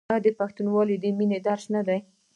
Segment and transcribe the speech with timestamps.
[0.13, 1.99] آیا پښتونولي د مینې درس نه دی؟